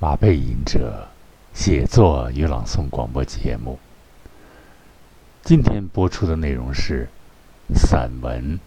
[0.00, 1.08] 马背吟者
[1.52, 3.80] 写作与朗诵广播节目。
[5.42, 7.08] 今天播出的内容是
[7.74, 8.56] 散文《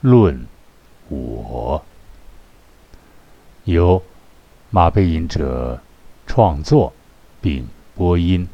[0.00, 0.46] 论
[1.08, 1.84] 我》，
[3.64, 4.00] 由
[4.70, 5.82] 马背吟者
[6.28, 6.92] 创作
[7.40, 7.66] 并
[7.96, 8.48] 播音。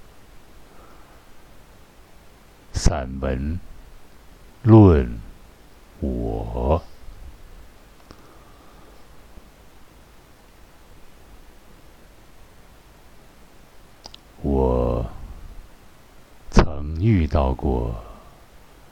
[2.73, 3.61] 散文
[4.67, 5.21] 《论
[6.01, 6.83] 我》。
[14.49, 15.05] 我
[16.53, 17.93] 曾遇到过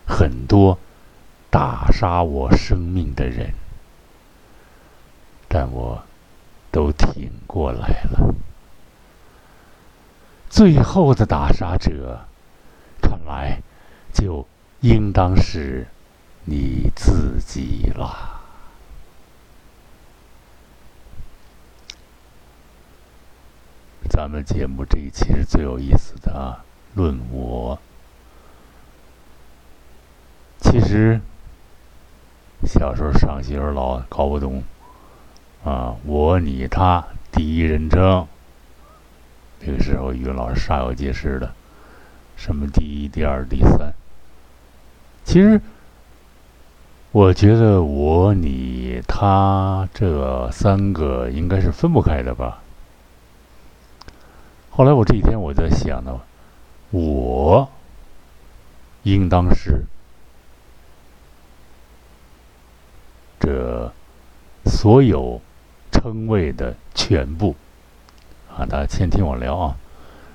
[0.04, 0.76] 很多
[1.48, 3.54] 打杀我生命的人，
[5.46, 6.02] 但我
[6.72, 8.34] 都挺过来了。
[10.50, 12.26] 最后的打杀者，
[13.00, 13.62] 看来
[14.12, 14.44] 就
[14.80, 15.86] 应当是
[16.44, 18.33] 你自己了。
[24.08, 26.64] 咱们节目这一期是最有意思的啊！
[26.94, 27.78] 论我，
[30.60, 31.20] 其实
[32.64, 34.62] 小时候上学时候老搞不懂
[35.64, 38.26] 啊，我、你、他，第一人称。
[39.60, 41.52] 那个时候语文老师煞有介事的，
[42.36, 43.92] 什么第一、第二、第三。
[45.24, 45.60] 其实
[47.10, 52.60] 我觉得我、你、他这三个应该是分不开的吧。
[54.76, 56.20] 后来我这几天我在想呢，
[56.90, 57.68] 我
[59.04, 59.84] 应当是
[63.38, 63.92] 这
[64.64, 65.40] 所有
[65.92, 67.54] 称谓的全部
[68.52, 68.66] 啊！
[68.66, 69.76] 大家先听我聊啊，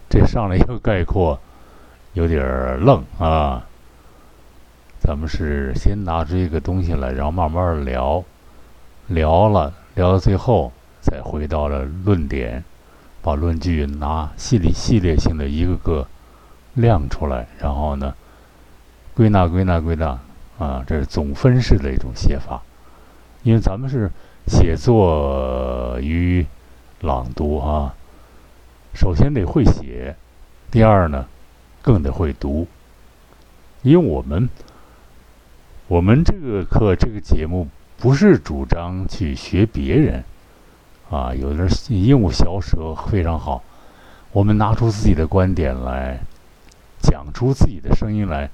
[0.10, 1.38] 这上来一个概括
[2.14, 3.67] 有点愣啊。
[5.02, 8.23] 咱们是先拿出一个东西来，然后慢慢聊，
[9.08, 12.64] 聊了聊到最后，再回到了论点。
[13.22, 16.08] 把论据拿系列系列性的一个个
[16.73, 18.16] 亮出来，然后呢，
[19.14, 20.20] 归纳归纳归纳，
[20.58, 22.61] 啊，这是总分式的一种写法。
[23.43, 24.11] 因为咱们是
[24.48, 26.45] 写作与
[27.02, 27.93] 朗读哈，
[28.93, 30.16] 首先得会写，
[30.72, 31.27] 第二呢，
[31.82, 32.67] 更得会读。
[33.82, 34.49] 因为我们
[35.88, 37.67] 我们这个课这个节目
[37.98, 40.23] 不是主张去学别人。
[41.09, 43.64] 啊，有的鹦鹉小舌非常好，
[44.31, 46.20] 我们拿出自己的观点来，
[47.02, 48.49] 讲出自己的声音来，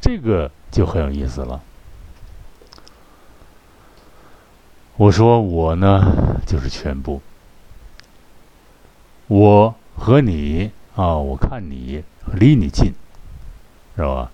[0.00, 1.60] 这个就很有意思了。
[4.96, 7.20] 我说我呢，就是全部。
[9.26, 12.94] 我和你啊，我看你离你近，
[13.96, 14.30] 是吧？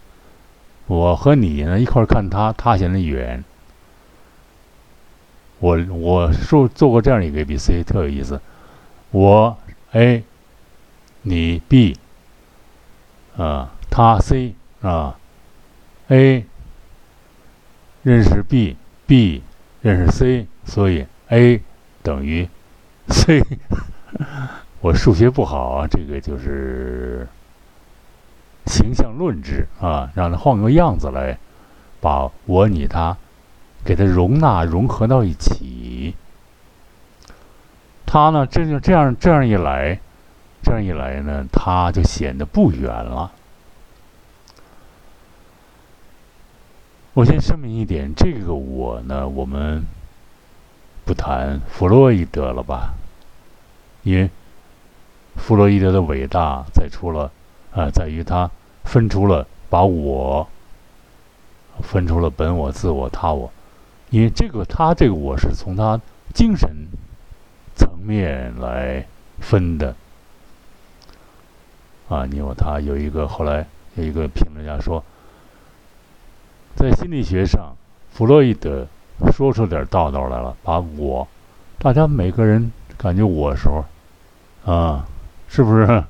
[0.86, 3.42] 我和你呢一块看他，他显得远。
[5.60, 8.40] 我我说做过这样一个 A B C，特有意思。
[9.10, 9.56] 我
[9.92, 10.24] A，
[11.22, 11.96] 你 B，
[13.36, 15.18] 啊，他 C 啊
[16.08, 16.44] ，A
[18.02, 19.42] 认识 B，B
[19.82, 21.60] 认识 C，所以 A
[22.02, 22.48] 等于
[23.08, 23.42] C。
[24.80, 27.28] 我数学不好啊，这个就是
[28.64, 31.38] 形象论之啊，让他换个样子来，
[32.00, 33.16] 把我你他。
[33.84, 36.14] 给它容纳融合到一起，
[38.06, 39.98] 它呢，这就这样这样一来，
[40.62, 43.32] 这样一来呢，它就显得不远了。
[47.14, 49.84] 我先声明一点，这个我呢，我们
[51.04, 52.94] 不谈弗洛伊德了吧？
[54.02, 54.30] 因为
[55.36, 57.32] 弗洛伊德的伟大在出了
[57.72, 58.50] 啊，在于他
[58.84, 60.48] 分出了把我
[61.82, 63.50] 分出了本我、自我、他我。
[64.10, 66.00] 因为这个，他这个我是从他
[66.34, 66.68] 精神
[67.76, 69.06] 层面来
[69.38, 69.94] 分的
[72.08, 72.26] 啊。
[72.26, 75.02] 你有他有一个后来有一个评论家说，
[76.74, 77.72] 在心理学上，
[78.12, 78.86] 弗洛伊德
[79.32, 81.26] 说出点道道来了，把我，
[81.78, 83.84] 大家每个人感觉我时候
[84.72, 85.06] 啊，
[85.48, 86.02] 是不是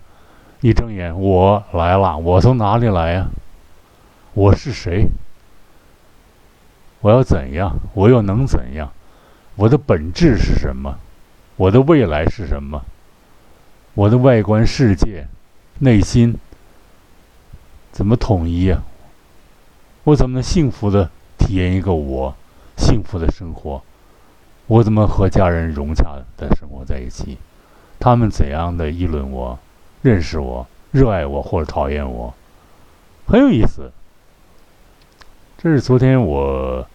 [0.62, 2.16] 一睁眼我来了？
[2.16, 3.28] 我从哪里来呀？
[4.32, 5.06] 我是谁？
[7.00, 7.78] 我要怎样？
[7.94, 8.92] 我又能怎样？
[9.56, 10.98] 我的本质是什么？
[11.56, 12.82] 我的未来是什么？
[13.94, 15.26] 我的外观世界、
[15.80, 16.36] 内心
[17.90, 18.82] 怎么统一呀？
[20.04, 22.34] 我怎么能幸福的体验一个我
[22.76, 23.82] 幸福的生活？
[24.66, 27.36] 我怎么和家人融洽的生活在一起？
[27.98, 29.58] 他们怎样的议论我、
[30.02, 32.32] 认识我、热爱我或者讨厌我？
[33.26, 33.90] 很有意思。
[35.62, 36.88] 这是昨天我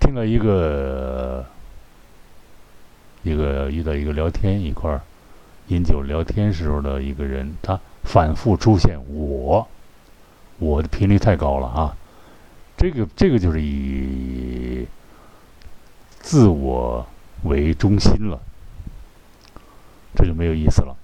[0.00, 1.46] 听了一个
[3.22, 5.00] 一个遇到一个聊天一块儿
[5.68, 9.64] 饮酒聊天时候的一个人，他反复出现我，
[10.58, 11.96] 我的频率太高了啊！
[12.76, 14.84] 这个这个就是以
[16.18, 17.06] 自我
[17.44, 18.40] 为中心了，
[20.16, 20.96] 这就没有意思了。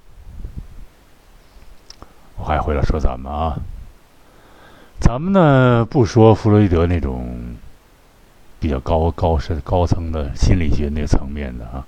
[2.37, 3.57] 我还回来说咱们啊，
[5.01, 7.57] 咱们呢不说弗洛伊德那种
[8.61, 11.87] 比较高高深高层的心理学那个层面的啊。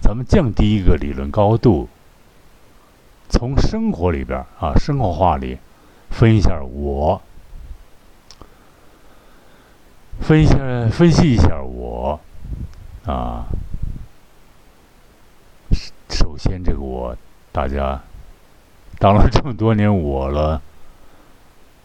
[0.00, 1.88] 咱们降低一个理论高度，
[3.28, 5.58] 从生活里边啊，生活化里
[6.08, 7.20] 分一下我，
[10.20, 10.56] 分一下
[10.90, 12.18] 分析一下我
[13.04, 13.44] 啊。
[16.08, 17.14] 首先，这个我，
[17.52, 18.00] 大家
[18.98, 20.62] 当了这么多年我了，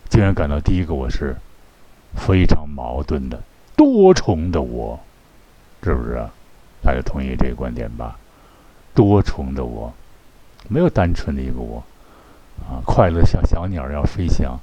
[0.10, 1.36] 竟然感到第一个我是
[2.16, 3.42] 非常矛盾的
[3.76, 5.00] 多重的我，
[5.84, 6.26] 是不是？
[6.82, 8.18] 大家同意这个观点吧？
[8.94, 9.92] 多重的我，
[10.70, 11.84] 没有单纯的一个我，
[12.62, 14.60] 啊，快乐像小鸟要飞翔，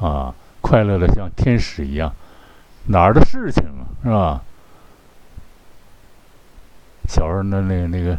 [0.00, 2.12] 啊，快乐的像天使一样，
[2.86, 4.42] 哪儿的事情啊，是吧？
[7.08, 8.16] 小时候那那个那个，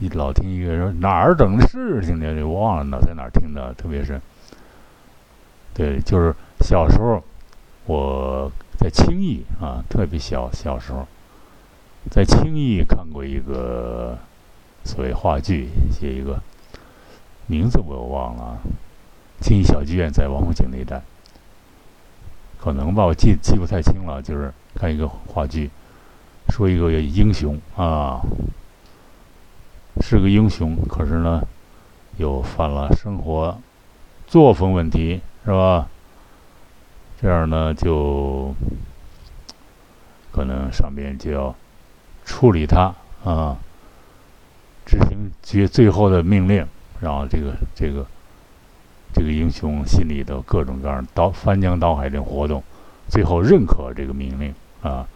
[0.00, 2.42] 一老听一个人哪儿整的事情呢？
[2.44, 3.72] 我忘了呢，在哪儿听的？
[3.74, 4.20] 特别是，
[5.72, 7.22] 对，就是小时候
[7.86, 8.50] 我。
[8.80, 11.06] 在轻易啊，特别小小时候，
[12.10, 14.16] 在轻易看过一个
[14.84, 16.40] 所谓话剧，写一个
[17.46, 18.58] 名字我忘了，
[19.42, 21.02] 轻易小剧院在王府井那一带，
[22.58, 24.22] 可能吧，我记记不太清了。
[24.22, 25.68] 就是看一个话剧，
[26.48, 28.22] 说一个英雄啊，
[30.00, 31.42] 是个英雄，可是呢，
[32.16, 33.58] 又犯了生活
[34.26, 35.88] 作风问题，是吧？
[37.20, 38.54] 这样呢，就
[40.32, 41.54] 可能上边就要
[42.24, 42.94] 处理他
[43.24, 43.56] 啊，
[44.86, 46.66] 执行决最后的命令，
[47.00, 48.06] 然后这个这个
[49.12, 52.62] 这个英雄心里的各种各样刀翻江倒海的活动，
[53.08, 55.06] 最后认可这个命令啊，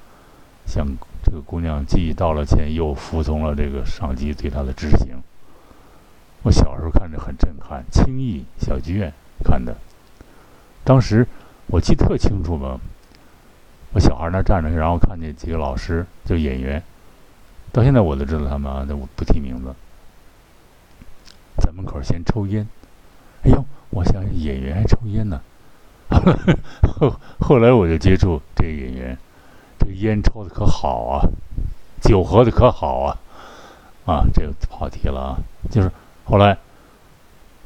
[0.66, 0.86] 向
[1.24, 5.16] 这个姑娘既道了歉，又服从了这个上级对她的执行。
[6.42, 9.12] 我小时候看着很震撼，青艺小剧院
[9.42, 9.74] 看的，
[10.84, 11.26] 当时。
[11.66, 12.78] 我记特清楚嘛，
[13.94, 16.80] 我小孩那站着，然后看见几个老师，就演员，
[17.72, 19.74] 到现在我都知道他们啊，但我不提名字。
[21.56, 22.68] 在门口先抽烟，
[23.44, 25.40] 哎呦，我想演员还抽烟呢。
[26.82, 29.18] 后 后来我就接触这个演员，
[29.84, 31.28] 这个烟抽的可好啊，
[32.00, 33.16] 酒喝的可好啊，
[34.06, 35.38] 啊，这个跑题了啊，
[35.70, 35.90] 就是
[36.24, 36.56] 后来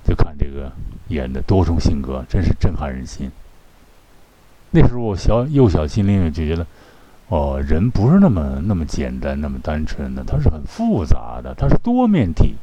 [0.04, 0.72] 就看这个
[1.08, 3.30] 演的多重性格，真是震撼人心。
[4.70, 6.66] 那时候我小幼小心灵就觉得，
[7.28, 12.56] 哦，人不是那么那么简单、那么单纯的，它是很复杂的，它是多面体，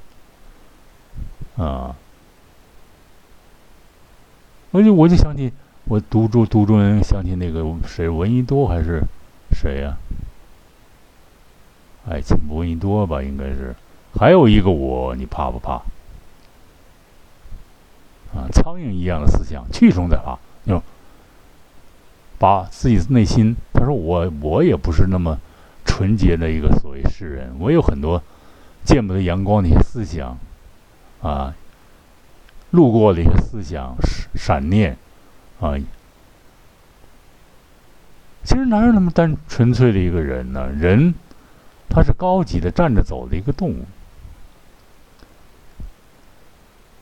[1.55, 1.95] 啊！
[4.71, 5.51] 我就我就想起
[5.85, 9.01] 我读中读中，想起那个谁，闻一多还是
[9.55, 9.97] 谁呀？
[12.07, 13.73] 爱情闻一多吧，应该是。
[14.13, 15.81] 还有一个我，你怕不怕？
[18.35, 20.83] 啊，苍蝇一样的思想，去中再怕，哟。
[22.37, 25.39] 把自己内心，他说我我也不是那么
[25.85, 28.21] 纯洁的一个所谓诗人，我有很多
[28.83, 30.37] 见不得阳光的一些思想，
[31.21, 31.55] 啊，
[32.71, 33.95] 路过的一些思想
[34.35, 34.97] 闪念，
[35.61, 35.75] 啊，
[38.45, 40.69] 其实哪有那么单纯粹的一个人呢？
[40.69, 41.13] 人
[41.89, 43.85] 他是高级的站着走的一个动物。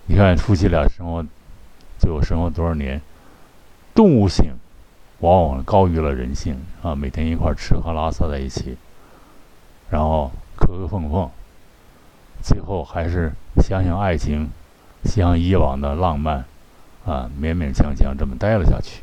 [0.08, 1.26] 你看夫妻俩生活，
[2.00, 3.02] 最后生活多少年，
[3.94, 4.54] 动物性。
[5.20, 6.94] 往往高于了人性啊！
[6.94, 8.76] 每天一块吃喝拉撒在一起，
[9.90, 11.32] 然后磕磕碰碰，
[12.42, 13.32] 最后还是
[13.62, 14.50] 想想爱情，
[15.06, 16.44] 像以往的浪漫
[17.06, 19.02] 啊，勉勉强强这么待了下去。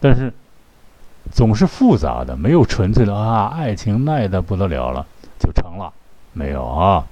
[0.00, 0.34] 但是
[1.32, 5.06] 总是复杂的，没有纯粹的啊，爱情耐的不得了了
[5.38, 5.92] 就成了，
[6.32, 7.06] 没有啊。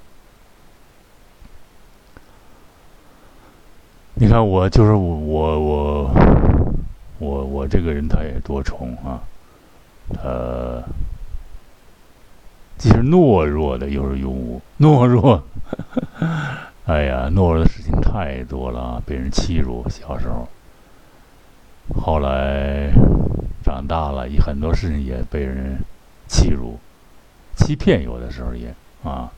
[4.15, 5.15] 你看我就是我
[5.59, 5.59] 我。
[5.59, 6.11] 我
[7.17, 9.23] 我我这个人他也多重啊，
[10.13, 10.83] 他
[12.77, 14.61] 既是懦弱的，又是勇武。
[14.77, 15.41] 懦弱，
[16.85, 19.87] 哎呀，懦弱的事情太多了，被人欺辱。
[19.89, 20.45] 小时候，
[22.01, 22.91] 后来
[23.75, 25.77] 长大了，也很多事情也被人
[26.29, 26.79] 欺辱、
[27.57, 29.29] 欺骗，有的时候也啊。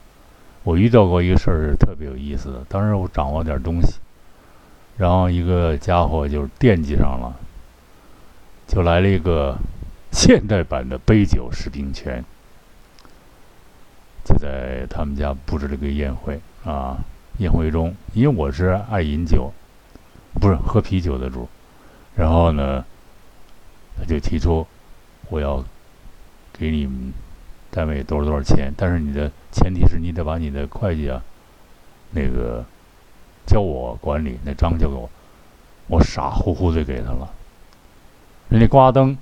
[0.63, 2.63] 我遇到过一个事儿，特别有意思的。
[2.69, 3.95] 当时我掌握点东西，
[4.95, 7.35] 然后一个家伙就惦记上了。
[8.67, 9.57] 就来了一个
[10.11, 12.23] 现代版的杯酒释兵权，
[14.23, 16.97] 就在他们家布置了个宴会啊。
[17.39, 19.51] 宴会中，因为我是爱饮酒，
[20.33, 21.47] 不是喝啤酒的主，
[22.15, 22.85] 然后呢，
[23.97, 24.65] 他就提出
[25.29, 25.63] 我要
[26.53, 27.13] 给你们
[27.71, 31.21] 单位多少多少钱，但是你的前提是你得把你的会计啊
[32.11, 32.63] 那个
[33.45, 35.09] 交我管理，那章交给我。
[35.87, 37.29] 我傻乎乎的给他了，
[38.49, 39.17] 人家刮灯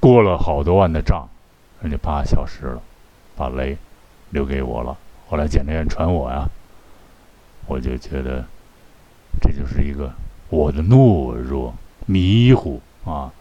[0.00, 1.28] 过了好多万的账，
[1.82, 2.82] 人家啪消失了，
[3.36, 3.76] 把雷
[4.30, 4.96] 留给我了。
[5.28, 6.48] 后来检察院传我呀。
[7.66, 8.44] 我就觉得，
[9.40, 10.12] 这就是一个
[10.48, 11.72] 我的懦弱、
[12.06, 13.32] 迷糊啊！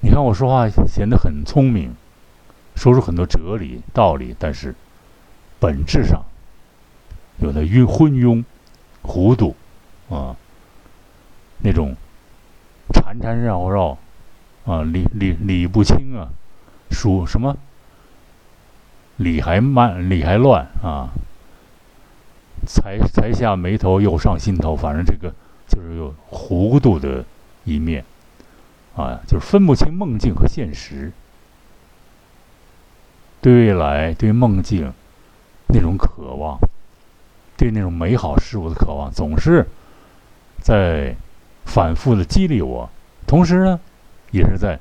[0.00, 1.94] 你看我说话显得很聪明，
[2.74, 4.74] 说出很多哲理道理，但是
[5.58, 6.22] 本质上
[7.38, 8.44] 有的晕昏庸、
[9.02, 9.56] 糊涂
[10.10, 10.36] 啊，
[11.58, 11.96] 那种
[12.92, 13.98] 缠缠绕绕
[14.64, 16.28] 啊，理理理不清啊，
[16.90, 17.56] 属什么
[19.16, 21.08] 理还慢，理还乱啊！
[22.66, 25.32] 才才下眉头，又上心头，反正这个
[25.68, 27.24] 就是有糊涂的
[27.64, 28.04] 一面，
[28.96, 31.12] 啊，就是分不清梦境和现实，
[33.40, 34.90] 对未来、对梦境
[35.68, 36.58] 那种渴望，
[37.56, 39.66] 对那种美好事物的渴望，总是
[40.62, 41.14] 在
[41.66, 42.88] 反复的激励我，
[43.26, 43.78] 同时呢，
[44.30, 44.78] 也是在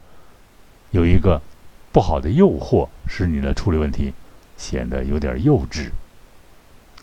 [0.92, 1.42] 有一个
[1.92, 4.14] 不好的诱惑，使你的处理问题
[4.56, 5.90] 显得有点幼稚。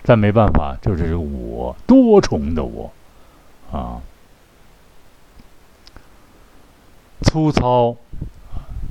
[0.04, 2.90] 但没办法，这就是我多重的我，
[3.70, 4.00] 啊，
[7.22, 7.96] 粗糙，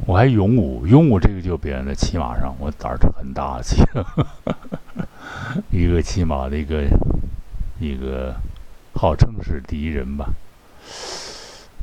[0.05, 3.83] 我还勇武，勇武这个就表现在骑马上，我胆儿很大气，
[5.71, 6.83] 一个骑马的一个
[7.79, 8.33] 一个
[8.95, 10.29] 号称是第一人吧，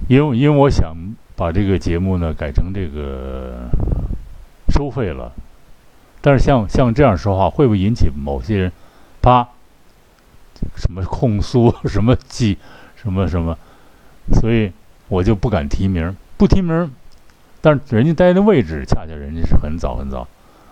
[0.08, 0.96] 因为因为我想
[1.36, 3.68] 把这个节目呢改成这个
[4.68, 5.32] 收费了，
[6.20, 8.72] 但是像像这样说话会不会引起某些人？
[9.20, 9.48] 啪
[10.76, 12.56] 什么控诉 什么记
[12.96, 13.56] 什么什么，
[14.32, 14.72] 所以
[15.08, 16.90] 我就不敢提名，不提名。
[17.60, 20.26] 但是人家待的位置，恰恰人家是很早很早，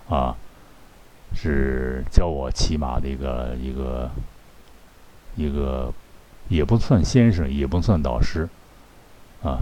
[0.08, 0.35] 啊，
[1.35, 4.11] 是教我骑马的一个一个
[5.35, 5.92] 一个，
[6.49, 8.49] 也不算先生，也不算导师，
[9.42, 9.58] 啊，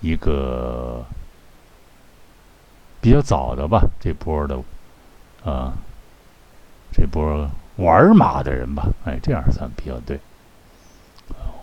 [0.00, 1.04] 一个
[3.00, 4.62] 比较早的吧，这波的，
[5.44, 5.72] 啊，
[6.92, 7.50] 这波。
[7.76, 10.18] 玩马的人吧，哎，这样算比较对。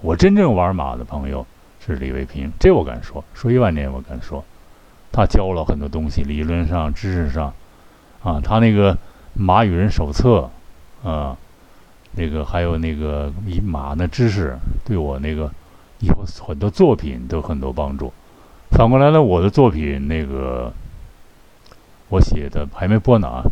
[0.03, 1.43] 我真正玩马的朋友
[1.85, 4.43] 是李卫平，这我敢说，说一万年我敢说。
[5.11, 7.53] 他教了很多东西，理论上、知识上，
[8.23, 8.97] 啊，他那个
[9.33, 10.49] 马与人手册，
[11.03, 11.37] 啊，
[12.13, 15.51] 那个还有那个以马的知识，对我那个
[15.99, 18.11] 以后很多作品都很多帮助。
[18.71, 20.73] 反过来呢，我的作品那个
[22.09, 23.43] 我写的还没播呢啊，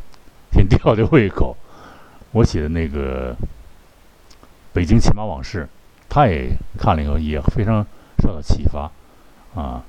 [0.52, 1.56] 先吊吊胃口。
[2.32, 3.34] 我写的那个
[4.74, 5.64] 《北京骑马往事》，
[6.10, 7.86] 他也看了以后也非常
[8.22, 8.92] 受到启发，
[9.56, 9.84] 啊，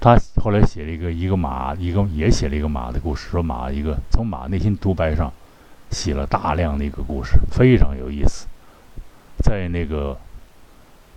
[0.00, 5.32] 他后来写了一个一个马，一个也写了一个马的故事，说马一个从马内心独白上
[5.90, 8.46] 写了大量的一个故事，非常有意思，
[9.44, 10.16] 在那个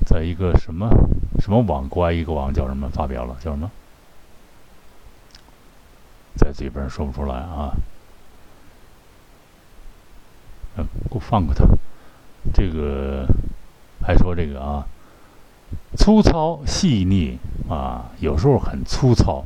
[0.05, 0.89] 在一个什么
[1.39, 3.71] 什么网，国外一个网叫什么发表了，叫什么，
[6.35, 7.73] 在嘴边说不出来啊。
[10.77, 11.65] 给我放过他。
[12.53, 13.27] 这个
[14.01, 14.87] 还说这个啊，
[15.97, 17.37] 粗糙细腻
[17.69, 19.43] 啊，有时候很粗糙。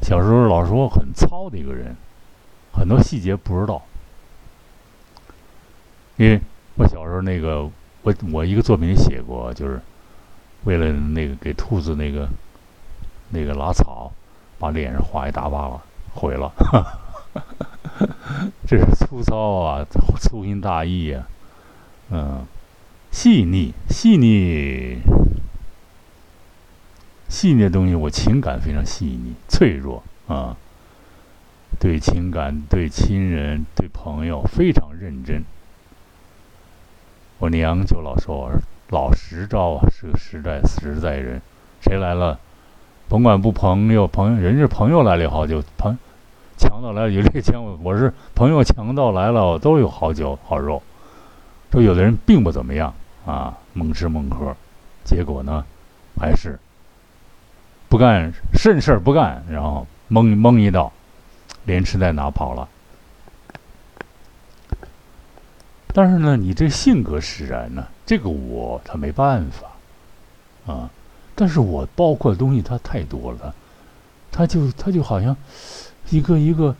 [0.00, 1.96] 小时候老说很糙的一个人，
[2.72, 3.82] 很多细节不知道。
[6.16, 6.40] 因为
[6.76, 7.68] 我小时候那个，
[8.02, 9.80] 我我一个作品写过，就是
[10.64, 12.28] 为了那个给兔子那个
[13.30, 14.12] 那个拉草，
[14.58, 15.82] 把脸上划一大疤了，
[16.14, 16.52] 毁了。
[18.66, 19.84] 这是粗糙啊，
[20.20, 21.26] 粗心大意呀，
[22.10, 22.46] 嗯，
[23.14, 24.98] 细腻，细腻，
[27.28, 30.56] 细腻的东西，我情感非常细腻、脆弱啊，
[31.78, 35.44] 对情感、对亲人、对朋友非常认真。
[37.38, 38.50] 我娘就老说我
[38.90, 41.40] 老实招啊，是个实在实在人，
[41.80, 42.40] 谁来了，
[43.08, 45.96] 甭管不朋友，朋友人家朋友来了也好，就朋。
[46.58, 48.64] 强盗来了有这个枪，我是朋友。
[48.64, 50.82] 强盗来了都有好酒好肉。
[51.70, 52.92] 说有的人并不怎么样
[53.26, 54.56] 啊，猛吃猛喝，
[55.04, 55.64] 结果呢，
[56.20, 56.58] 还是
[57.88, 60.92] 不干甚事儿不干，然后蒙蒙一道，
[61.64, 62.68] 连吃带拿跑了。
[65.88, 70.90] 但是呢，你这性格使然呢，这个我他没办法啊。
[71.34, 73.54] 但是我包括的东西他太多了，
[74.30, 75.36] 他就他就好像。
[76.10, 76.76] 一个一个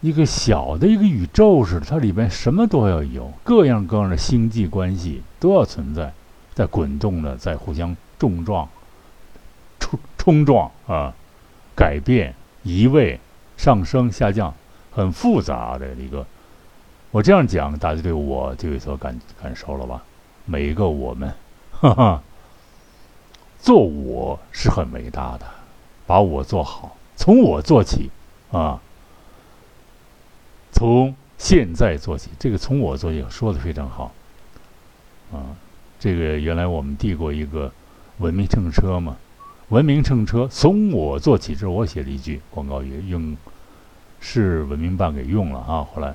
[0.00, 6.12] 一个小的一个宇宙似的，它里边什么都要有，各样各样的星际关系都要存在，
[6.54, 8.68] 在滚动的，在互相重撞、
[9.80, 11.14] 冲冲撞啊，
[11.74, 13.18] 改变、移位、
[13.56, 14.54] 上升、下降，
[14.92, 16.26] 很复杂的一个。
[17.10, 20.02] 我这样讲，大家对我就有所感感受了吧？
[20.44, 21.32] 每一个我们，
[21.72, 22.22] 哈哈，
[23.58, 25.46] 做我是很伟大的，
[26.06, 28.10] 把我做好，从我做起
[28.52, 28.78] 啊。
[30.76, 34.12] 从现在做起，这个从我做起说的非常好，
[35.32, 35.56] 啊，
[35.98, 37.72] 这个原来我们递过一个
[38.18, 39.16] 文明乘车嘛，
[39.70, 43.34] 文明乘车从我做起，这是我写的一句广告语，用
[44.20, 46.14] 市文明办给用了啊，后来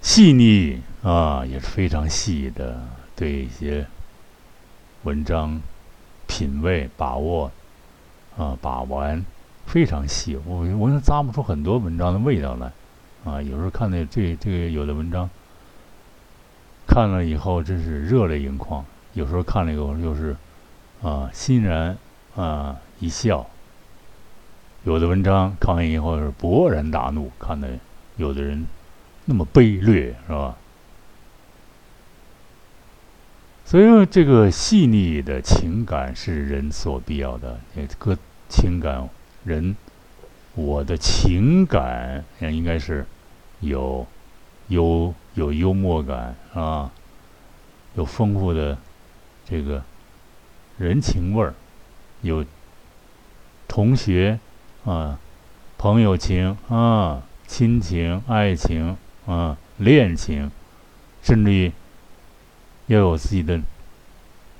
[0.00, 2.80] 细腻啊也是非常细的，
[3.16, 3.88] 对一些
[5.02, 5.60] 文章
[6.28, 7.50] 品味把握
[8.36, 9.24] 啊把玩。
[9.66, 12.72] 非常细，我我能咂摸出很多文章的味道来，
[13.24, 15.28] 啊，有时候看那这这个有的文章，
[16.86, 20.36] 看了以后真是热泪盈眶；有时候看了以后又是，
[21.02, 21.96] 啊，欣然
[22.36, 23.46] 啊一笑。
[24.84, 27.70] 有的文章看完以后是勃然大怒，看的
[28.16, 28.66] 有的人
[29.24, 30.56] 那么卑劣，是吧？
[33.64, 38.16] 所以说，这个细腻的情感是人所必要的，这个
[38.48, 39.08] 情感。
[39.44, 39.76] 人，
[40.54, 43.06] 我的情感应该是
[43.60, 44.06] 有
[44.68, 46.90] 有有幽默感啊，
[47.94, 48.78] 有丰富的
[49.44, 49.82] 这个
[50.78, 51.54] 人情味儿，
[52.22, 52.44] 有
[53.68, 54.38] 同学
[54.84, 55.18] 啊、
[55.76, 58.96] 朋友情啊、亲情、爱情
[59.26, 60.50] 啊、恋情，
[61.22, 61.72] 甚至于
[62.86, 63.60] 要有自己的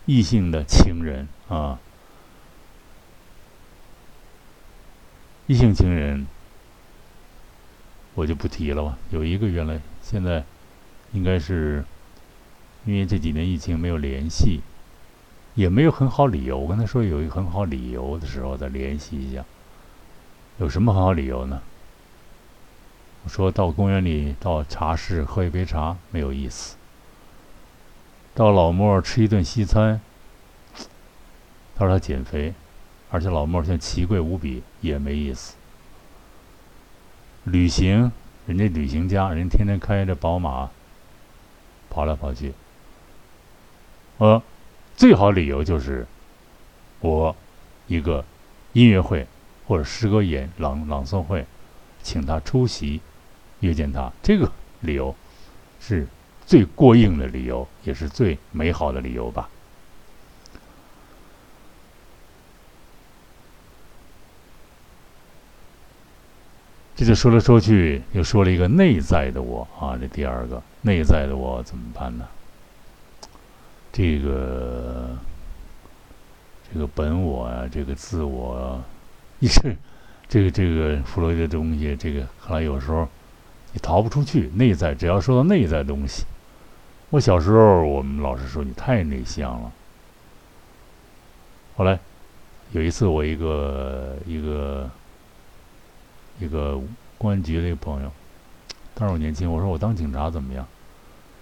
[0.06, 1.78] 异性的情人啊。
[5.46, 6.26] 异性情人，
[8.14, 8.96] 我就不提了吧。
[9.10, 10.42] 有一个原来现在
[11.12, 11.84] 应该是
[12.86, 14.62] 因为这几年疫情没有联系，
[15.54, 16.56] 也没有很好理由。
[16.56, 19.44] 我跟他说有一个很好理由的时候再联系一下。
[20.58, 21.60] 有什么很好理由呢？
[23.24, 26.76] 我说到公园里到茶室喝一杯茶没有意思，
[28.34, 30.00] 到老莫吃一顿西餐，
[31.74, 32.54] 他说他减肥。
[33.14, 35.54] 而且老莫现在奇贵无比，也没意思。
[37.44, 38.10] 旅行，
[38.44, 40.68] 人家旅行家，人天天开着宝马
[41.88, 42.52] 跑来跑去。
[44.18, 44.42] 呃，
[44.96, 46.04] 最好理由就是
[46.98, 47.36] 我
[47.86, 48.24] 一个
[48.72, 49.28] 音乐会
[49.68, 51.46] 或者诗歌演朗朗诵会，
[52.02, 53.00] 请他出席，
[53.60, 54.50] 约见他，这个
[54.80, 55.14] 理由
[55.78, 56.08] 是
[56.44, 59.48] 最过硬的理由，也是最美好的理由吧。
[66.96, 72.24] 这就说来说去，又说了一个内在的我啊，这第二个内在的我怎么办呢？
[73.92, 75.08] 这个
[76.72, 78.80] 这个本我啊，这个自我，
[79.40, 79.76] 一是
[80.28, 83.08] 这个这个弗洛伊德东西，这个看来有时候
[83.72, 84.48] 你逃不出去。
[84.54, 86.24] 内在，只要说到内在东西，
[87.10, 89.72] 我小时候我们老师说你太内向了。
[91.76, 91.98] 后来
[92.70, 94.88] 有一次，我一个一个。
[96.38, 96.80] 一个
[97.18, 98.10] 公安局的一个朋友，
[98.94, 100.66] 当时我年轻，我说我当警察怎么样？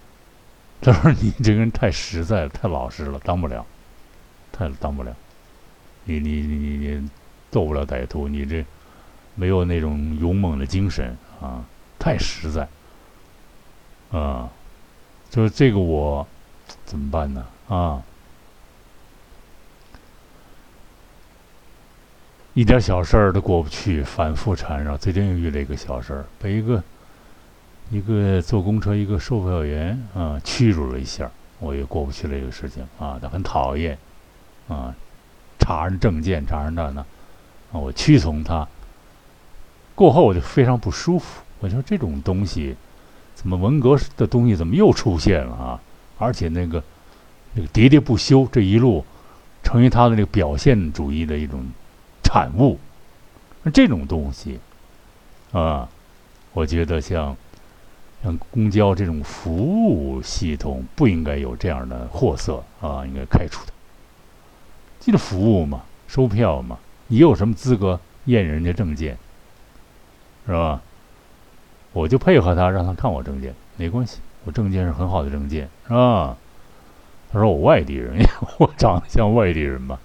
[0.82, 3.64] 他说你这个人太实在了，太老实了，当不了，
[4.50, 5.14] 太当不了。
[6.04, 7.10] 你你你你你
[7.50, 8.64] 斗不了歹徒，你这
[9.34, 11.64] 没有那种勇猛的精神啊，
[11.98, 12.68] 太实在
[14.10, 14.50] 啊。
[15.30, 16.26] 就是这个我
[16.84, 17.46] 怎么办呢？
[17.68, 18.02] 啊？
[22.54, 24.94] 一点小事儿都过不去，反复缠绕。
[24.94, 26.84] 最近又遇了一个小事儿，被一个
[27.90, 33.96] 一个坐公车一个售票员啊屈辱了一下，我也过不去了这个事情啊，他很讨厌
[34.68, 34.94] 啊，
[35.58, 37.06] 查人证件，查人那呢
[37.72, 38.68] 啊，我屈从他。
[39.94, 42.76] 过后我就非常不舒服，我说这种东西，
[43.34, 45.80] 怎么文革的东西怎么又出现了啊？
[46.18, 46.84] 而且那个
[47.54, 49.02] 那个喋喋不休，这一路
[49.62, 51.64] 成为他的那个表现主义的一种。
[52.32, 52.78] 产物，
[53.62, 54.58] 那这种东西，
[55.52, 55.86] 啊，
[56.54, 57.36] 我觉得像
[58.22, 63.72] 像公交这种服务系统不应该有这样的货色啊，应该开除的。
[64.98, 69.18] 这个服务嘛，收票嘛，你有什么资格验人家证件，
[70.46, 70.80] 是吧？
[71.92, 76.34] 我就配合他，让他看我证件，没关系，我证件是很好的证件，是吧？
[77.30, 78.24] 他说我外地人，
[78.56, 80.00] 我长得像外地人吧？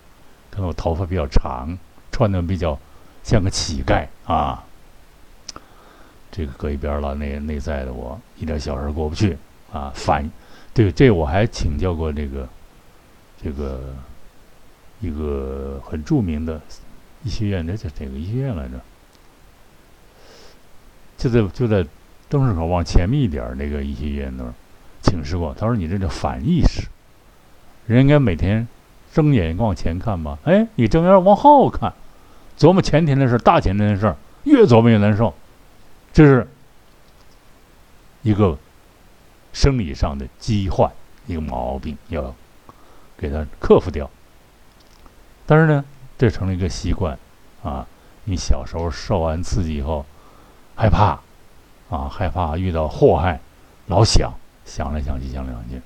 [0.51, 1.77] 可能我头发比较长。
[2.17, 2.75] 穿的比较
[3.23, 4.63] 像个乞丐啊。
[6.31, 9.37] 这个搁一边了，内内在的我一点小事过不去
[9.71, 9.91] 啊。
[9.93, 10.27] 反
[10.73, 12.49] 对这我还请教过这个
[13.39, 13.93] 这个
[14.99, 16.59] 一个很著名的
[17.23, 18.81] 医学院，那叫哪个医学院来着？
[21.17, 21.87] 就在就在
[22.29, 24.51] 灯市口往前面一点那个医学院那儿
[25.03, 25.53] 请示过。
[25.53, 26.87] 他说：“你这叫反意识，
[27.85, 28.67] 人应该每天
[29.13, 30.37] 睁眼往前看吧？
[30.45, 31.93] 哎，你睁眼往后看，
[32.57, 35.33] 琢磨前天的事、大前天的事，越琢磨越难受。
[36.11, 36.47] 这是
[38.23, 38.57] 一个
[39.53, 40.91] 生理上的疾患，
[41.27, 42.33] 一个毛病，要
[43.17, 44.09] 给它克服掉。
[45.45, 45.85] 但是呢，
[46.17, 47.17] 这成了一个习惯
[47.63, 47.87] 啊！
[48.25, 50.05] 你小时候受完刺激以后。”
[50.79, 51.19] 害怕，
[51.89, 53.39] 啊，害怕遇到祸害，
[53.87, 54.31] 老想，
[54.63, 55.81] 想来想去，想来想去，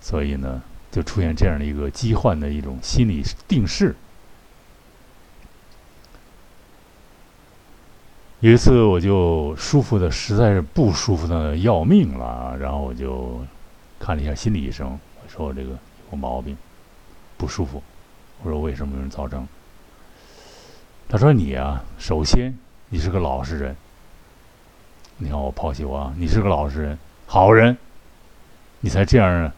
[0.00, 0.62] 所以呢，
[0.92, 3.96] 就出现这样的一个疾患的一种心理定势。
[8.40, 13.38] 有一次，我就舒服的实在是不舒服的要命了，然后我就
[13.98, 15.70] 看了一下心理医生，我说我这个
[16.10, 16.56] 有毛病，
[17.36, 17.82] 不舒服。
[18.42, 19.46] 我说为什么有人造成？
[21.08, 22.54] 他说你啊，首先。
[22.92, 23.76] 你是个老实人，
[25.18, 26.12] 你看我抛弃我啊！
[26.18, 27.78] 你是个老实人，好人，
[28.80, 29.52] 你才这样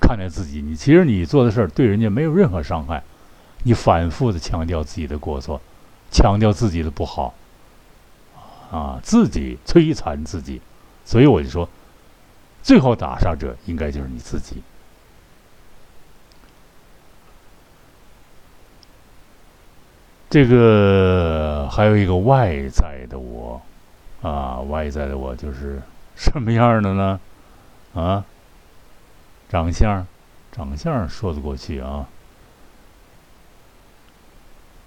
[0.00, 0.62] 看待自己。
[0.62, 3.02] 你其实你做的事儿对人家没有任何伤害，
[3.64, 5.60] 你反复的强调自己的过错，
[6.12, 7.34] 强调自己的不好，
[8.70, 10.60] 啊，自己摧残自己，
[11.04, 11.68] 所以我就说，
[12.62, 14.62] 最后打杀者应该就是你自己。
[20.28, 23.60] 这个还有一个外在的我，
[24.22, 25.82] 啊，外在的我就是
[26.14, 27.20] 什么样的呢？
[27.94, 28.24] 啊，
[29.48, 30.06] 长相，
[30.52, 32.06] 长相说得过去啊，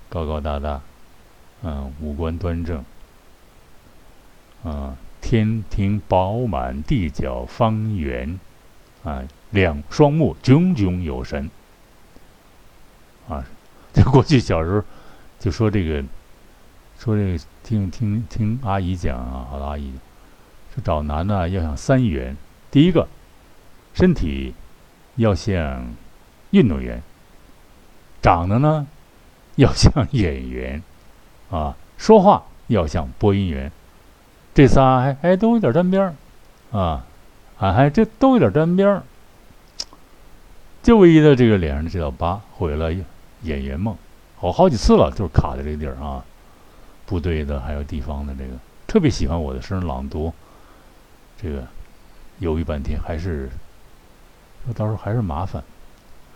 [0.07, 0.79] 高高大大，
[1.63, 2.81] 嗯，五官端正，
[4.63, 8.39] 啊，天庭饱满，地角方圆，
[9.03, 11.49] 啊，两双目炯炯有神，
[13.27, 13.45] 啊，
[13.93, 14.83] 这过去小时候。
[15.39, 16.01] 就说这个，
[16.97, 19.91] 说这个，听听听阿姨讲啊，好多阿姨
[20.73, 22.37] 说找男的要想三元，
[22.71, 23.09] 第一个
[23.93, 24.53] 身体
[25.17, 25.85] 要像
[26.51, 27.03] 运动员，
[28.21, 28.87] 长得呢
[29.55, 30.81] 要像 演员，
[31.51, 33.69] 啊，说话要像播音员，
[34.53, 37.05] 这仨还还都有点沾边儿，啊，
[37.57, 39.03] 还还这都有点沾边儿，
[40.83, 42.93] 就唯一的这个脸上的这道疤毁了
[43.41, 43.95] 演员梦。
[44.39, 46.23] 我好几次了，就是卡在这个地儿啊，
[47.05, 48.51] 部队的还有地方的这个，
[48.85, 50.33] 特别喜欢我的声朗读，
[51.41, 51.65] 这个
[52.39, 53.49] 犹豫半天还是，
[54.75, 55.63] 到时候还是麻烦，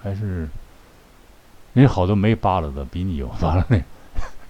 [0.01, 0.47] 还是
[1.73, 3.80] 人家好多没扒了的比你有扒了那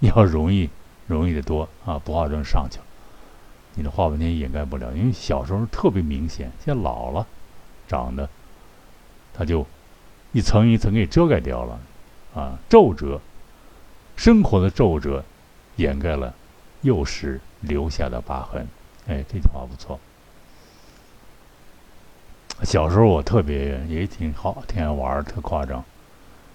[0.00, 0.70] 要容易
[1.06, 2.84] 容易的多啊，不化妆上去了，
[3.78, 7.24] 你的画半天掩盖不了，因为小时候特别明显，现在老了
[7.86, 8.28] 长得，
[9.32, 9.64] 它就
[10.32, 11.80] 一层一层给遮盖掉了
[12.34, 13.20] 啊，皱褶。
[14.16, 15.24] 生活的皱褶，
[15.76, 16.34] 掩盖了
[16.82, 18.66] 幼时留下的疤痕。
[19.06, 20.00] 哎，这句话不错。
[22.64, 25.84] 小时候我特别也挺好，挺爱玩特夸张，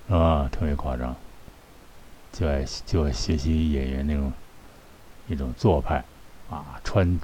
[0.09, 1.15] 啊，特别夸张，
[2.33, 4.33] 就爱就爱学习演员那种
[5.29, 6.03] 一种做派，
[6.53, 7.19] 啊，穿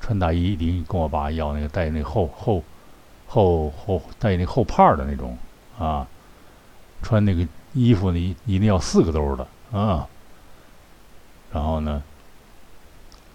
[0.00, 2.62] 穿大衣一定跟我爸要那个带那后后
[3.26, 5.36] 后后带那后帕的那种
[5.78, 6.06] 啊，
[7.02, 9.46] 穿那个衣服呢一定要四个兜的。
[9.72, 10.06] 啊，
[11.52, 12.02] 然后呢？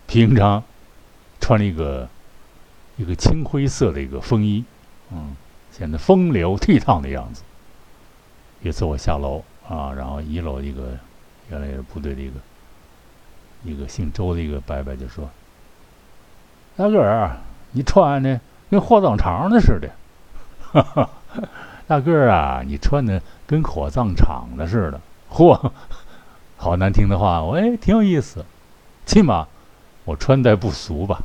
[0.08, 0.64] 平常
[1.40, 2.10] 穿了一个
[2.98, 4.64] 一个青灰色的一个风衣，
[5.12, 5.36] 嗯，
[5.72, 7.44] 显得风流倜傥的样子。
[8.62, 10.98] 有一次我下楼啊，然后一楼一个
[11.50, 12.34] 原来是部队的一个
[13.64, 15.30] 一个姓周的一个伯伯就说
[16.76, 17.38] ：“大个儿，
[17.72, 19.90] 你穿的跟火葬场的似的。”
[20.72, 21.10] 哈哈，
[21.88, 25.72] 大个儿啊，你穿的跟火葬场的似的，嚯！
[26.58, 28.46] 好难听的话，我哎挺有意思，
[29.06, 29.48] 起码
[30.06, 31.22] 我穿戴不俗吧，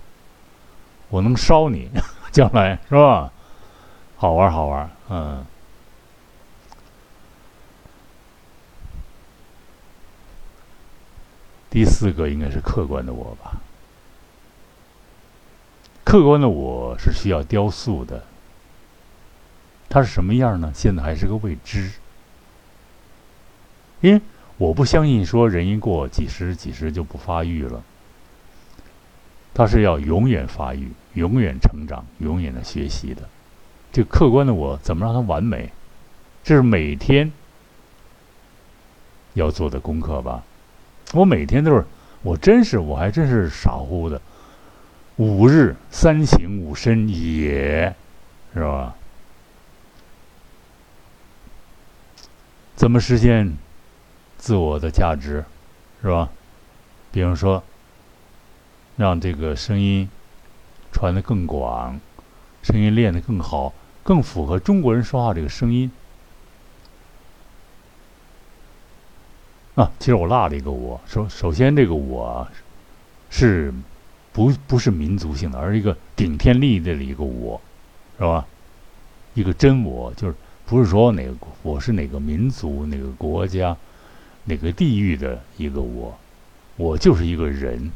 [1.09, 1.90] 我能烧你，
[2.33, 3.31] 将来是吧？
[4.16, 5.44] 好玩好玩，嗯。
[11.77, 13.61] 第四个应该是客观的我吧，
[16.05, 18.25] 客观的我是需要雕塑的，
[19.87, 20.73] 它是什么样呢？
[20.75, 21.91] 现在还是个未知，
[24.01, 24.23] 因为。
[24.57, 27.83] 我不相信说人一过几十几十就不发育了，
[29.53, 33.29] 它是要永远发育、永远成长、永远的学习的。
[33.93, 35.71] 这客观的我怎么让它完美？
[36.43, 37.31] 这是每天
[39.35, 40.43] 要做的功课吧。
[41.12, 41.85] 我每天都是，
[42.23, 44.21] 我真是，我还真是傻乎乎的。
[45.16, 47.95] 五日三省吾身也，
[48.53, 48.95] 是吧？
[52.75, 53.57] 怎么实现
[54.37, 55.45] 自我的价值，
[56.03, 56.29] 是吧？
[57.11, 57.62] 比方说，
[58.97, 60.11] 让这个声音
[60.92, 61.99] 传得更广，
[62.62, 65.90] 声音练得更好，更符合中国人说话这个声音。
[69.77, 72.47] 啊，其实我落了一个我，首首先这个我
[73.31, 73.73] 是。
[74.33, 77.59] 不不是民族性的，而是一个顶天立地的一个我，
[78.19, 78.47] 是吧？
[79.33, 80.35] 一个真我，就是
[80.67, 83.75] 不是说哪个我是哪个民族、哪个国家、
[84.45, 86.19] 哪个地域的一个我，
[86.77, 87.91] 我就是一个人，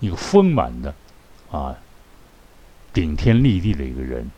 [0.00, 0.92] 一个丰满的
[1.52, 1.76] 啊，
[2.92, 4.28] 顶天立地的一个人。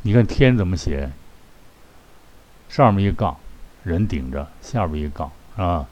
[0.00, 1.10] 你看天怎么写？
[2.70, 3.36] 上面一个杠，
[3.86, 5.86] 人顶着，下边一个杠，啊。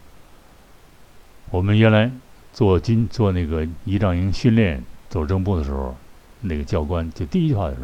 [1.51, 2.11] 我们原来。
[2.55, 5.93] 做军做那个仪仗营训练走正步的时候，
[6.41, 7.81] 那个教官就第一句话就是：“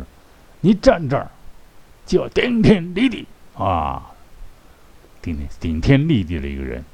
[0.62, 1.28] 你站这儿，
[2.06, 4.12] 就要顶天立地啊！
[5.20, 6.84] 顶天顶天立地的一个人，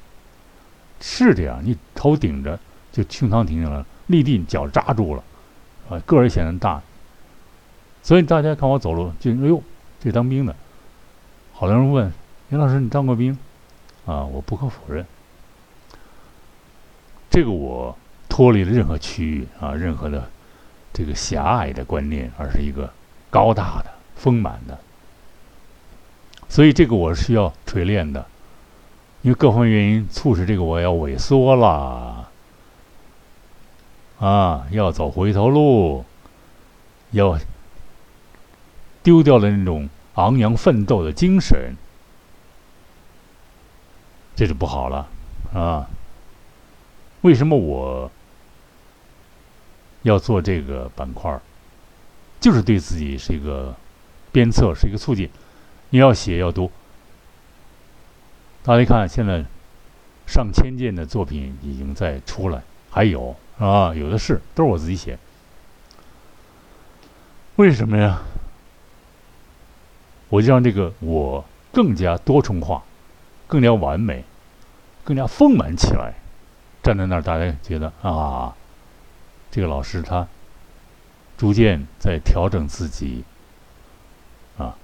[1.02, 1.60] 是这样。
[1.62, 2.58] 你头顶着，
[2.90, 5.22] 就胸膛挺起来了；立地，脚扎住了，
[5.90, 6.80] 啊，个儿显得大。
[8.02, 9.62] 所以大家看我走路，就哎呦，
[10.00, 10.56] 这当兵的。
[11.52, 12.10] 好多人问
[12.48, 13.36] 林老师，你当过兵？
[14.06, 15.04] 啊，我不可否认。”
[17.28, 17.96] 这个我
[18.28, 20.30] 脱离了任何区域啊，任何的
[20.92, 22.92] 这个狭隘的观念，而是一个
[23.30, 24.78] 高大的、丰满的。
[26.48, 28.24] 所以这个我是需要锤炼的，
[29.22, 32.30] 因为各方面原因促使这个我要萎缩了
[34.20, 36.04] 啊，要走回头路，
[37.10, 37.38] 要
[39.02, 41.76] 丢掉了那种昂扬奋斗的精神，
[44.36, 45.08] 这就不好了
[45.52, 45.88] 啊。
[47.22, 48.08] 为什么我
[50.02, 51.40] 要做这个板块儿？
[52.38, 53.74] 就是对自己是一个
[54.30, 55.28] 鞭策，是一个促进。
[55.90, 56.70] 你要写要读。
[58.62, 59.44] 大家看，现在
[60.26, 65.18] 上千件的作品已经在出来，还有啊，有的是，都是我自己写。
[67.56, 68.20] 为什么呀？
[70.28, 72.82] 我就让这个我更加多重化，
[73.46, 74.24] 更加完美，
[75.04, 76.14] 更加丰满起来。
[76.82, 78.54] 站在那儿，大家觉得啊，
[79.50, 80.26] 这个老师他
[81.36, 83.24] 逐渐在调整自己
[84.56, 84.76] 啊，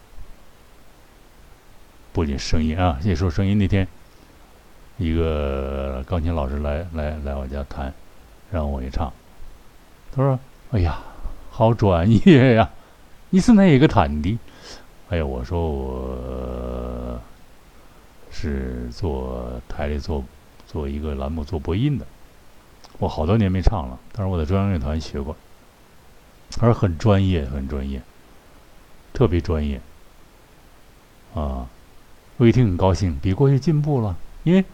[2.13, 3.57] 不仅声音啊，也说声音。
[3.57, 3.87] 那天
[4.99, 7.93] 一个钢琴老师来来来我家弹，
[8.51, 9.13] 让我一唱，
[10.15, 10.39] 他说
[10.73, 10.99] ：“哎呀，
[11.51, 12.69] 好专业呀！
[13.31, 14.39] 你是哪一个弹的？”
[15.09, 16.19] 哎呀，我说我
[18.33, 20.25] 是做台里做。
[20.65, 22.07] 做一个栏目做播音的，
[22.99, 25.37] 我好多年没唱了，但是我在中央乐团学过，
[26.61, 28.01] 而很专业，很专业，
[29.13, 29.79] 特别专业，
[31.35, 31.69] 啊，
[32.39, 34.65] 我一听很高兴，比过去进步了，因为，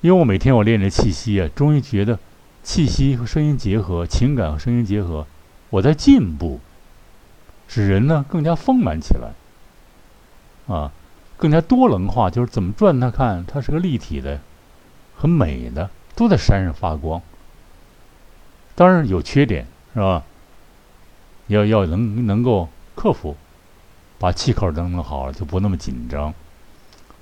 [0.00, 2.18] 因为我每天我练着气息啊，终于觉得
[2.64, 5.24] 气息和声音结合，情感和声音结合，
[5.70, 6.58] 我在进步，
[7.68, 9.34] 使人呢更加丰满起来，
[10.74, 10.90] 啊，
[11.36, 14.40] 更加多棱化，就是怎么转它看，它是个立体的。
[15.18, 17.22] 很美的，都在山上发光。
[18.74, 20.22] 当然有缺点，是吧？
[21.46, 23.34] 要要能能够克服，
[24.18, 26.34] 把气口弄弄好了，就不那么紧张，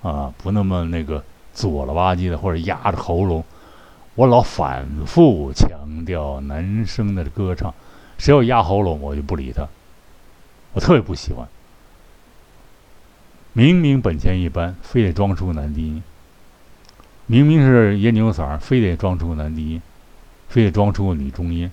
[0.02, 1.22] 啊，不那么那个
[1.52, 3.44] 左了吧唧的，或者压着喉咙。
[4.16, 7.72] 我老反复强调男生的歌唱，
[8.18, 9.68] 谁要压喉咙，我就不理他。
[10.72, 11.46] 我特别不喜欢，
[13.56, 16.02] 明明本钱一般，非得装出男低音。
[17.26, 19.82] 明明是烟牛嗓，非得装出个男低音，
[20.48, 21.70] 非得装出个女中音。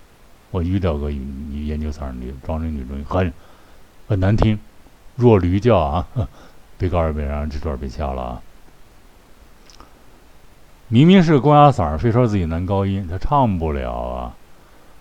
[0.51, 3.33] 我遇到个女烟牛嗓，女装成女中音，很
[4.07, 4.59] 很难听，
[5.15, 6.07] 弱驴叫啊！
[6.77, 8.41] 别告诉别人，这段别掐了啊！
[10.87, 14.35] 明明是公鸭嗓，非说自己男高音，他唱不了啊。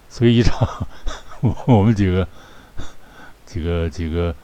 [0.09, 0.66] 所以一唱，
[1.66, 2.27] 我们几个
[3.45, 4.35] 几个几个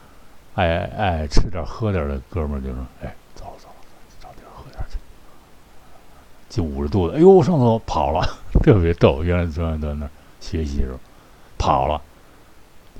[0.57, 3.67] 爱爱吃点喝点的哥们儿就说：“哎。”走走，
[4.19, 4.97] 找地儿喝点去
[6.49, 8.27] 就捂着肚子，哎呦，上厕所跑了，
[8.63, 9.23] 特别逗。
[9.23, 10.09] 原来中央在那儿
[10.41, 10.99] 学习的时候，
[11.59, 12.01] 跑了，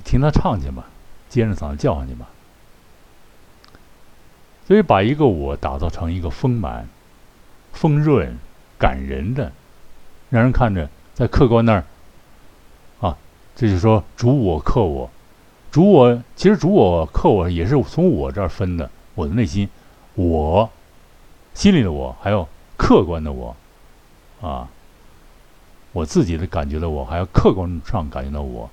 [0.03, 0.85] 听他唱去吧，
[1.27, 2.27] 尖着嗓子叫上去吧。
[4.67, 6.87] 所以把一个我打造成一个丰满、
[7.73, 8.37] 丰润、
[8.77, 9.51] 感人的，
[10.29, 11.83] 让人看着在客观那儿，
[12.99, 13.17] 啊，
[13.55, 15.09] 这就说主我克我，
[15.71, 19.69] 主我其实主我客我也是从我这儿分的，我的内心，
[20.15, 20.69] 我
[21.53, 23.55] 心里的我，还有客观的我，
[24.41, 24.69] 啊，
[25.91, 28.69] 我自己的感觉的我，还有客观上感觉到我，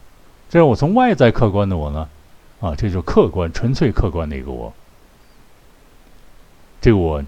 [0.49, 2.09] 这是我从外在客观的我呢，
[2.61, 4.73] 啊，这就客观、纯粹客观的一个我。
[6.81, 7.23] 这个我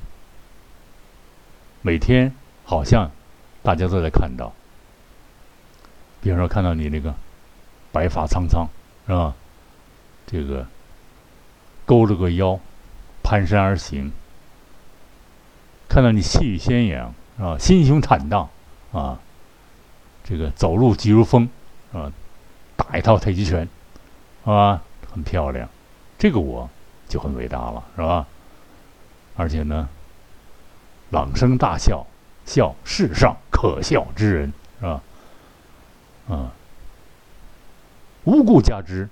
[1.83, 3.11] 每天好像
[3.62, 4.52] 大家都在看到，
[6.20, 7.14] 比方说看到你那个
[7.90, 8.68] 白发苍苍，
[9.07, 9.35] 是吧？
[10.27, 10.67] 这个
[11.85, 12.59] 勾着个腰，
[13.23, 14.12] 蹒跚而行。
[15.89, 17.57] 看到你气宇轩扬，是吧？
[17.59, 18.49] 心胸坦荡，
[18.93, 19.19] 啊，
[20.25, 21.49] 这个走路疾如风，
[21.93, 22.12] 啊，
[22.77, 23.62] 打一套太极拳，
[24.45, 24.83] 是吧？
[25.11, 25.69] 很漂亮，
[26.19, 26.69] 这个我
[27.09, 28.27] 就很伟大了，是吧？
[29.37, 29.89] 而且呢，
[31.11, 32.05] 朗声大笑，
[32.45, 35.03] 笑世上可笑之人，是吧？
[36.29, 36.53] 啊，
[38.25, 39.09] 无故加之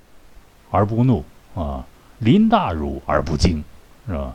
[0.75, 1.87] 而不怒，啊，
[2.19, 3.63] 临大辱而不惊，
[4.09, 4.35] 是吧？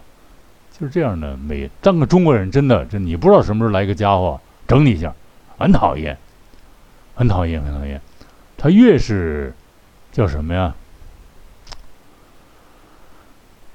[0.71, 5.13] 就是这样的，每当个中国人，真的，这你不知道什么时候来个家伙整你一下，
[5.57, 6.17] 很讨厌，
[7.15, 7.99] 很讨厌，很讨厌。
[8.57, 9.53] 他越是
[10.13, 10.73] 叫什么呀？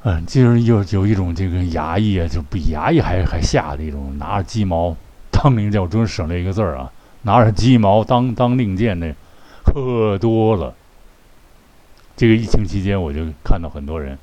[0.05, 4.96] 嗯，就是有有一种这个衙役啊，就比衙役还还下的一种，拿着鸡毛
[5.31, 6.90] 当令箭，我终于省了一个字儿啊，
[7.22, 9.14] 拿着鸡毛当当令箭的
[9.62, 10.74] 喝多了。
[12.16, 14.18] 这个疫情期间，我就看到很多人。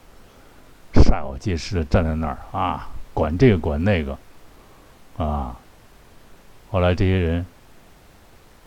[0.93, 4.17] 煞有介事的站在那儿啊，管这个管那个，
[5.17, 5.57] 啊，
[6.69, 7.45] 后来这些人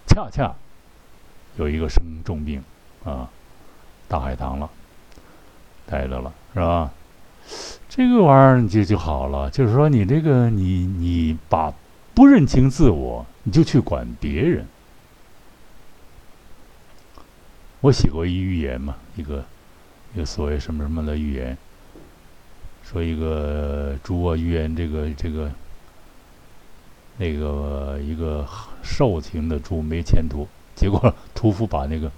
[0.07, 0.55] 恰恰
[1.57, 2.63] 有一个生重病
[3.05, 3.29] 啊，
[4.09, 4.71] 大海棠了，
[5.87, 6.91] 待着了是吧？
[7.91, 11.71] 这个玩意儿就就好了，就是说你这个你你把
[12.15, 14.67] 不认清自我，你就去管别人。
[17.85, 19.45] 我写过一预言嘛，一个
[20.15, 21.55] 一个所谓什么什么的预言。
[22.83, 25.51] 说一个猪啊，预言这个这个
[27.19, 28.49] 那个一个
[28.83, 32.11] 瘦型的猪没前途，结果屠夫把那个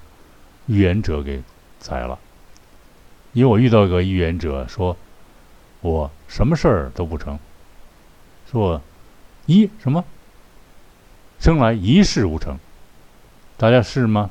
[0.67, 1.43] 预言者给
[1.81, 2.17] 宰了。
[3.33, 4.97] 因为我遇到一个预言者，说
[5.81, 7.37] 我什么事儿都不成，
[8.49, 8.81] 说
[9.47, 10.05] 一什么
[11.41, 12.57] 生来一事无成，
[13.57, 14.31] 大家是吗？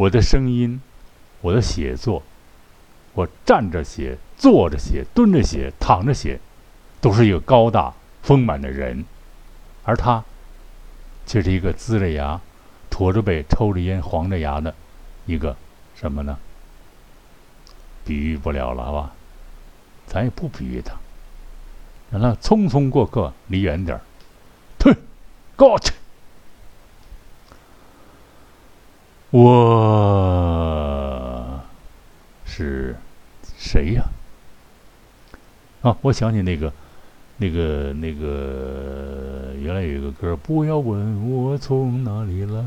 [0.00, 0.80] 我的声音，
[1.42, 2.22] 我的写作。
[3.12, 6.40] 我站着写，坐着写，蹲着写，躺着写，
[7.02, 9.04] 都是一个高大丰满的人，
[9.84, 10.24] 而他
[11.26, 12.40] 却是一个龇着牙、
[12.88, 14.74] 驼着背、抽着烟、黄着牙的
[15.26, 15.54] 一个
[15.94, 16.38] 什么呢？
[18.02, 19.12] 比喻不了了，好吧？
[20.06, 20.94] 咱也不比喻他，
[22.10, 24.00] 让他匆匆过客，离远点儿。
[24.78, 24.96] 退，
[25.56, 25.92] 过去。
[29.30, 31.10] 我
[32.44, 32.96] 是。
[33.56, 34.04] 谁呀？
[35.82, 36.72] 啊，我想起那个，
[37.36, 42.64] 那个，那个，原来有一个歌不要问我从哪里来，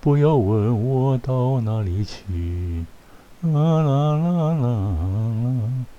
[0.00, 2.84] 不要问我到哪里去，
[3.42, 4.96] 啦啦啦啦啦，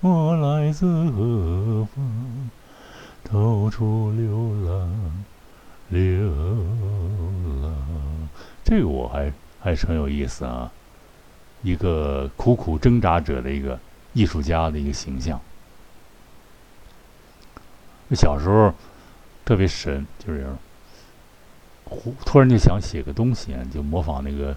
[0.00, 2.50] 我来自何方，
[3.24, 5.24] 到处流浪，
[5.88, 7.19] 流浪。
[8.70, 10.70] 这个我还还是很有意思啊。
[11.60, 13.76] 一个苦苦挣扎者的一个
[14.12, 15.40] 艺术家的一个形象。
[18.12, 18.72] 小时候
[19.44, 20.46] 特别神，就是
[21.84, 24.56] 忽突然就想写个东西，就模仿那个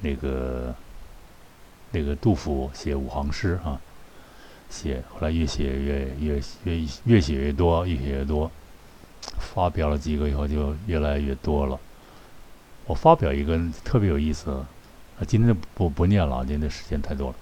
[0.00, 0.74] 那个
[1.92, 3.80] 那个杜甫写五行诗啊，
[4.68, 8.50] 写后来越写越越越越写越多，越写越多，
[9.38, 11.80] 发表了几个以后就越来越多了。
[12.90, 14.50] 我发表一个特别有意思。
[14.50, 14.66] 啊
[15.24, 17.36] 今天不不念了，今天时间太多了。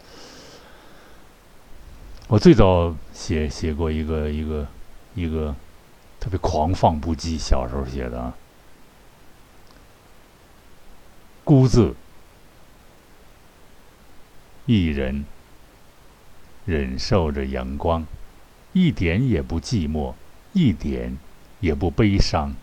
[2.26, 4.66] 我最早写写过一个一个
[5.14, 5.54] 一个
[6.20, 8.34] 特别狂放不羁，小时候写的啊。
[11.44, 11.94] 孤自
[14.66, 15.24] 一人
[16.66, 18.04] 忍受着阳光，
[18.74, 20.12] 一点也不寂寞，
[20.52, 21.16] 一点
[21.60, 22.54] 也不悲伤。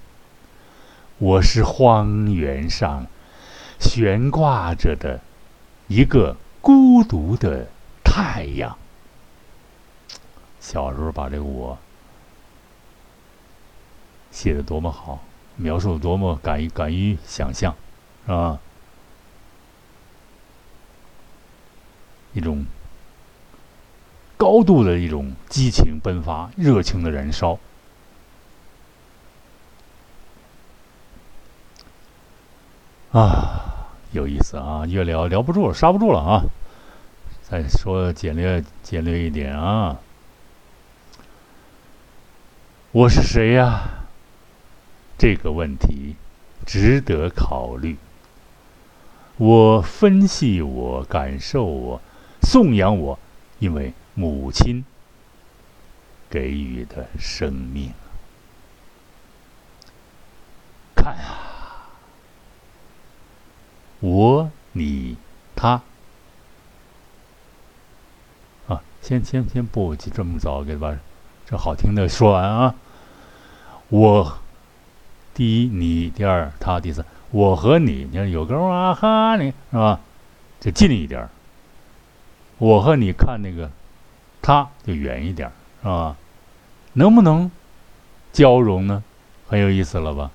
[1.17, 3.07] 我是荒原上。
[3.77, 5.19] 悬挂着的
[5.87, 7.67] 一个孤独的
[8.03, 8.77] 太阳。
[10.61, 11.77] 小时候把这个我
[14.31, 15.23] 写的多么好，
[15.57, 17.75] 描述的多么敢于敢于想象，
[18.25, 18.59] 是吧？
[22.33, 22.65] 一种
[24.37, 27.59] 高度的一种激情迸发，热情的燃烧。
[33.15, 34.85] 啊，有意思啊！
[34.85, 36.43] 越聊聊不住了，刹不住了啊！
[37.43, 39.97] 再说简略简略一点啊。
[42.91, 43.83] 我是谁呀？
[45.17, 46.17] 这个问题
[46.65, 47.95] 值得考虑。
[49.37, 52.01] 我分析，我感受，我
[52.41, 53.17] 颂扬我，
[53.59, 54.83] 因为母亲
[56.29, 57.93] 给予的生命。
[60.93, 61.44] 看啊，
[64.05, 65.17] 我、你、
[65.55, 65.81] 他。
[68.67, 70.95] 啊，先先先不急这么早，给把
[71.47, 72.75] 这好听的说完啊。
[73.89, 74.37] 我，
[75.33, 77.03] 第一你，第二他，第三。
[77.31, 79.99] 我和你，你看有个啊哈你是吧？
[80.59, 81.27] 就近一点。
[82.59, 83.71] 我和你看那个，
[84.39, 85.51] 他就远一点儿，
[85.81, 86.15] 是吧？
[86.93, 87.49] 能不能
[88.31, 89.03] 交融呢？
[89.47, 90.29] 很有意思了吧？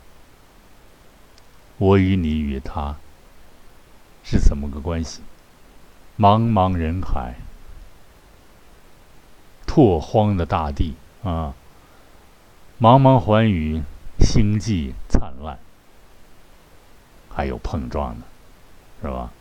[1.79, 2.97] 我与你与他
[4.23, 5.23] 是怎么个关系？
[6.19, 7.37] 茫茫人海，
[9.67, 11.55] 拓荒的大地啊，
[12.81, 13.83] 茫茫寰宇，
[14.19, 15.59] 星际灿烂。
[17.33, 18.25] 还有碰撞呢，
[19.01, 19.33] 是吧？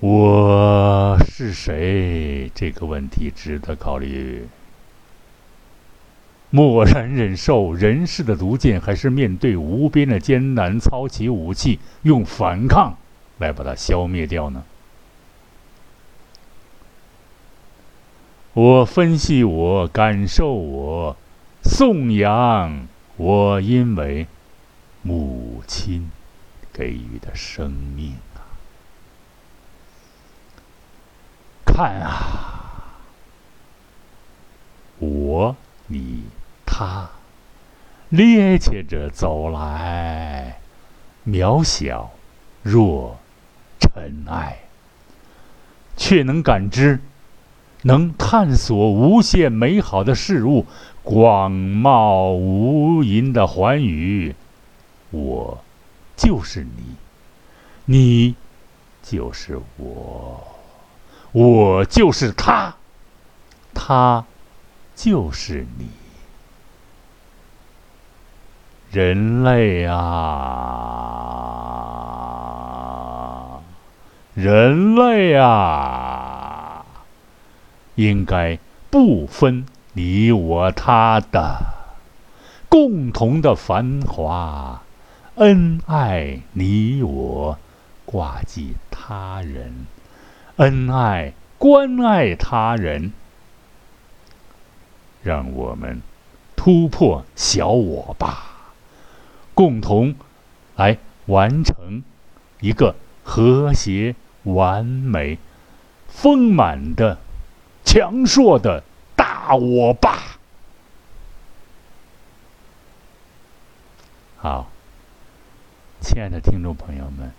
[0.00, 2.50] 我是谁？
[2.54, 4.46] 这个问题值得考虑。
[6.50, 12.96] 默然忍受人世的毒箭，还是面对无边的艰难，操起武器，用反抗
[13.38, 14.64] 来把它消灭掉呢？
[18.54, 21.16] 我分析，我感受，我
[21.62, 22.86] 颂扬，
[23.16, 24.26] 我因为。
[25.00, 26.10] 母亲
[26.72, 28.42] 给予的生命啊！
[31.64, 32.98] 看啊，
[34.98, 36.24] 我、你、
[36.78, 37.10] 他，
[38.12, 40.60] 趔趄着走来，
[41.26, 42.12] 渺小
[42.62, 43.18] 若
[43.80, 44.60] 尘埃，
[45.96, 47.00] 却能感知，
[47.82, 50.66] 能探索无限美好的事物，
[51.02, 54.36] 广袤无垠的寰宇。
[55.10, 55.58] 我
[56.16, 56.94] 就是你，
[57.86, 58.36] 你
[59.02, 60.46] 就是我，
[61.32, 62.76] 我就是他，
[63.74, 64.24] 他
[64.94, 65.88] 就是你。
[68.90, 69.98] 人类啊，
[74.34, 76.86] 人类啊，
[77.96, 78.58] 应该
[78.88, 81.58] 不分你我他的
[82.70, 84.80] 共同的繁华。
[85.34, 87.58] 恩爱你我，
[88.06, 89.86] 挂记他人；
[90.56, 93.12] 恩爱关爱他人，
[95.22, 96.00] 让我们
[96.56, 98.47] 突破小我吧，
[99.58, 100.14] 共同
[100.76, 102.04] 来完成
[102.60, 102.94] 一个
[103.24, 105.36] 和谐、完美、
[106.06, 107.18] 丰满的、
[107.84, 108.84] 强硕的
[109.16, 110.38] 大我吧。
[114.36, 114.70] 好。
[116.00, 117.32] 亲爱的听众朋友们，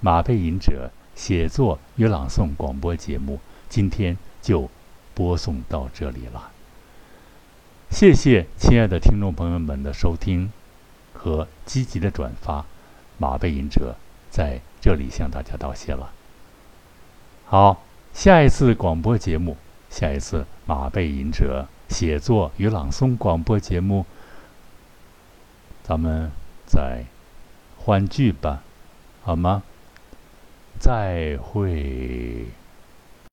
[0.00, 3.38] 马背吟者写作与朗诵广播节目
[3.68, 4.70] 今天就
[5.12, 6.50] 播送到这里了。
[7.90, 10.50] 谢谢亲爱的听众朋友们的收听
[11.18, 12.64] 和积极的转发，
[13.18, 13.96] 马背吟者
[14.30, 16.10] 在这里向大家道谢了。
[17.44, 17.82] 好，
[18.14, 19.56] 下一次广播节目，
[19.90, 24.06] 下一次马背吟者写作与朗诵广播节目，
[25.82, 26.30] 咱们
[26.64, 27.04] 再。
[27.80, 28.62] 欢聚吧，
[29.22, 29.62] 好吗？
[30.78, 32.44] 再会。